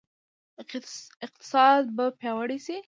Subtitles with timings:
[1.25, 2.77] اقتصاد به پیاوړی شي؟